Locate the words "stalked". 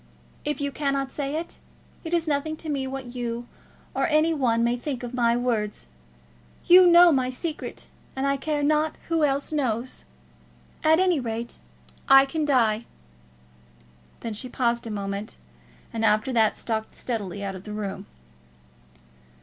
16.57-16.95